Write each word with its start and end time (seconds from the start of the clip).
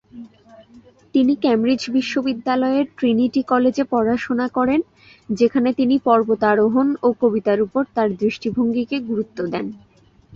তিনি 1.15 1.33
ক্যামব্রিজ 1.35 1.81
বিশ্ববিদ্যালয়ের 1.89 2.85
ট্রিনিটি 2.97 3.41
কলেজে 3.43 3.83
পড়াশোনা 3.85 4.47
করেন, 4.57 4.79
যেখানে 5.29 5.69
তিনি 5.73 5.95
পর্বতারোহণ 6.05 6.87
ও 7.01 7.09
কবিতার 7.21 7.59
উপর 7.61 7.83
তার 7.95 8.09
দৃষ্টিভঙ্গিকে 8.15 8.97
গুরুত্ব 9.09 9.37
দেন। 9.53 9.65